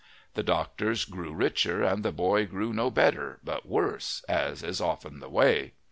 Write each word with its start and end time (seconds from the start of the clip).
The 0.33 0.41
doctors 0.41 1.05
grew 1.05 1.31
richer 1.31 1.83
and 1.83 2.01
the 2.01 2.11
boy 2.11 2.47
grew 2.47 2.73
no 2.73 2.89
better 2.89 3.37
but 3.43 3.67
worse, 3.67 4.25
as 4.27 4.63
is 4.63 4.81
often 4.81 5.19
the 5.19 5.29
way. 5.29 5.73